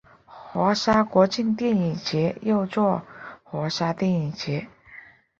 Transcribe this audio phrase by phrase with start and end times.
[0.25, 3.03] 华沙国际电影节又作
[3.43, 4.67] 华沙电影节。